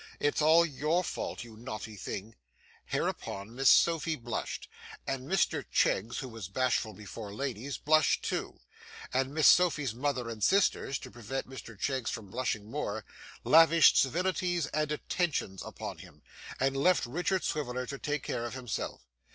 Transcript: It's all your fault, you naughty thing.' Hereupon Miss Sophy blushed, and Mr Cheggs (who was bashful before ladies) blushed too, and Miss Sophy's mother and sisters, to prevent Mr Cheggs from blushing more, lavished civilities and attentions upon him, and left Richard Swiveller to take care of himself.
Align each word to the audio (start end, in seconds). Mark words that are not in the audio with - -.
It's 0.19 0.41
all 0.41 0.65
your 0.65 1.03
fault, 1.03 1.43
you 1.43 1.55
naughty 1.55 1.95
thing.' 1.95 2.33
Hereupon 2.85 3.53
Miss 3.55 3.69
Sophy 3.69 4.15
blushed, 4.15 4.67
and 5.05 5.29
Mr 5.29 5.63
Cheggs 5.71 6.17
(who 6.21 6.27
was 6.27 6.47
bashful 6.47 6.95
before 6.95 7.31
ladies) 7.31 7.77
blushed 7.77 8.23
too, 8.23 8.61
and 9.13 9.31
Miss 9.31 9.45
Sophy's 9.47 9.93
mother 9.93 10.27
and 10.27 10.43
sisters, 10.43 10.97
to 10.97 11.11
prevent 11.11 11.47
Mr 11.47 11.77
Cheggs 11.77 12.09
from 12.09 12.31
blushing 12.31 12.65
more, 12.71 13.05
lavished 13.43 13.95
civilities 13.95 14.65
and 14.73 14.91
attentions 14.91 15.61
upon 15.63 15.99
him, 15.99 16.23
and 16.59 16.75
left 16.75 17.05
Richard 17.05 17.43
Swiveller 17.43 17.85
to 17.85 17.99
take 17.99 18.23
care 18.23 18.45
of 18.45 18.55
himself. 18.55 19.03